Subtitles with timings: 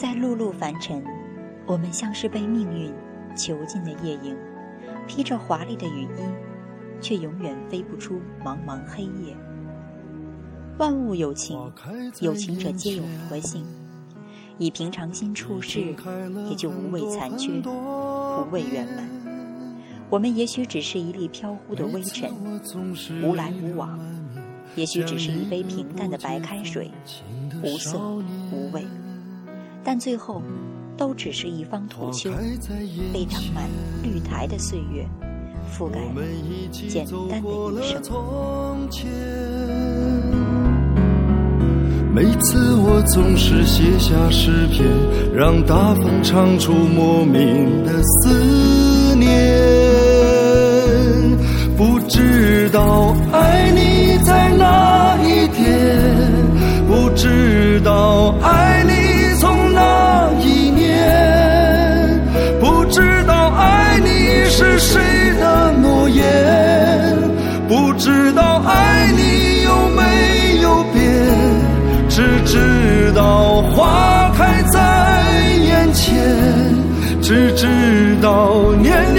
[0.00, 1.04] 在碌碌凡尘，
[1.66, 2.90] 我们像是被命运
[3.36, 4.34] 囚禁的夜莺，
[5.06, 9.36] 披着华丽的雨衣，却永远飞不出茫茫黑夜。
[10.78, 11.70] 万物有情，
[12.22, 13.62] 有情者皆有佛性。
[14.56, 15.94] 以平常心处事，
[16.48, 19.06] 也就无畏残缺，无畏圆满。
[20.08, 22.32] 我们也许只是一粒飘忽的微尘，
[23.22, 23.98] 无来无往；
[24.76, 26.90] 也许只是一杯平淡的白开水，
[27.62, 27.98] 无色
[28.50, 28.86] 无味。
[29.82, 30.42] 但最后，
[30.96, 32.30] 都只是一方土丘，
[33.12, 33.64] 被长满
[34.02, 35.06] 绿苔的岁月
[35.72, 36.22] 覆盖了
[36.70, 38.02] 简单的一生。
[42.12, 44.84] 每次我总是写下诗篇，
[45.32, 49.28] 让大风唱出莫名的思念。
[51.78, 55.96] 不知道爱你在哪一天，
[56.86, 58.59] 不知道爱
[67.70, 71.00] 不知道爱你有没有变。
[72.08, 76.12] 只知道花开在眼前，
[77.22, 79.09] 只知道年。